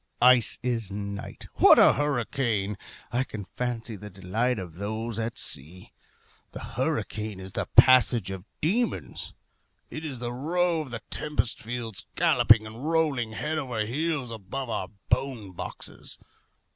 Ice 0.19 0.57
is 0.63 0.89
night. 0.89 1.45
What 1.57 1.77
a 1.77 1.93
hurricane! 1.93 2.75
I 3.11 3.23
can 3.23 3.45
fancy 3.55 3.95
the 3.95 4.09
delight 4.09 4.57
of 4.57 4.77
those 4.77 5.19
at 5.19 5.37
sea. 5.37 5.93
The 6.53 6.59
hurricane 6.73 7.39
is 7.39 7.51
the 7.51 7.67
passage 7.75 8.31
of 8.31 8.43
demons. 8.61 9.35
It 9.91 10.03
is 10.03 10.17
the 10.17 10.33
row 10.33 10.81
of 10.81 10.89
the 10.89 11.03
tempest 11.11 11.61
fiends 11.61 12.07
galloping 12.15 12.65
and 12.65 12.83
rolling 12.89 13.33
head 13.33 13.59
over 13.59 13.85
heels 13.85 14.31
above 14.31 14.71
our 14.71 14.87
bone 15.09 15.51
boxes. 15.51 16.17